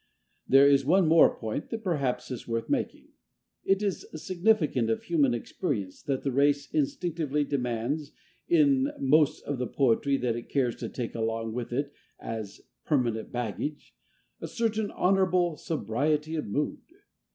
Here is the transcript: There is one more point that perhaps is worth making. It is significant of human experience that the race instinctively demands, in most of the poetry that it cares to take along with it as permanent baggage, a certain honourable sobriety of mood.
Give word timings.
There 0.47 0.67
is 0.67 0.83
one 0.83 1.07
more 1.07 1.35
point 1.37 1.69
that 1.69 1.83
perhaps 1.83 2.31
is 2.31 2.47
worth 2.47 2.69
making. 2.71 3.09
It 3.63 3.83
is 3.83 4.03
significant 4.15 4.89
of 4.89 5.03
human 5.03 5.35
experience 5.35 6.01
that 6.01 6.23
the 6.23 6.31
race 6.31 6.67
instinctively 6.73 7.43
demands, 7.43 8.11
in 8.47 8.91
most 8.99 9.43
of 9.43 9.59
the 9.59 9.67
poetry 9.67 10.17
that 10.17 10.35
it 10.35 10.49
cares 10.49 10.75
to 10.77 10.89
take 10.89 11.13
along 11.13 11.53
with 11.53 11.71
it 11.71 11.93
as 12.19 12.61
permanent 12.83 13.31
baggage, 13.31 13.93
a 14.39 14.47
certain 14.47 14.89
honourable 14.89 15.55
sobriety 15.55 16.33
of 16.33 16.47
mood. 16.47 16.79